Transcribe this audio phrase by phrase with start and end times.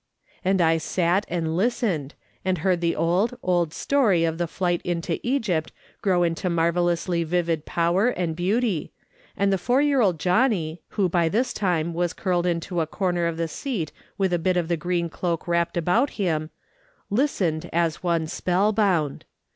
[0.43, 5.19] And I sat and listened, and heard tlie old, old story of the flight into
[5.19, 5.69] Egj'pt
[6.01, 8.93] grow into marvellously vivid power and beauty,
[9.37, 13.27] and the four year old Johnny, who by this time was curled into a corner
[13.27, 16.49] of the seat with a bit of the green cloak wrapped about him,
[17.11, 19.25] listened as one spell bound.